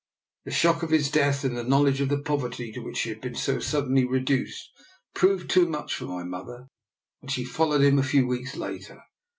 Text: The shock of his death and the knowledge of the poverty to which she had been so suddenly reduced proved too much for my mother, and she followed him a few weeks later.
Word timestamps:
The 0.45 0.51
shock 0.51 0.81
of 0.81 0.89
his 0.89 1.11
death 1.11 1.43
and 1.43 1.55
the 1.55 1.63
knowledge 1.63 2.01
of 2.01 2.09
the 2.09 2.17
poverty 2.17 2.71
to 2.71 2.79
which 2.79 2.97
she 2.97 3.09
had 3.09 3.21
been 3.21 3.35
so 3.35 3.59
suddenly 3.59 4.03
reduced 4.03 4.71
proved 5.13 5.47
too 5.47 5.69
much 5.69 5.93
for 5.93 6.05
my 6.05 6.23
mother, 6.23 6.69
and 7.21 7.29
she 7.29 7.45
followed 7.45 7.81
him 7.81 7.99
a 7.99 8.03
few 8.03 8.25
weeks 8.25 8.55
later. 8.55 9.03